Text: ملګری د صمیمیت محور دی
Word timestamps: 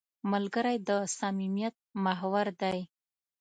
ملګری 0.31 0.77
د 0.87 0.89
صمیمیت 1.17 1.75
محور 2.05 2.47
دی 2.61 2.79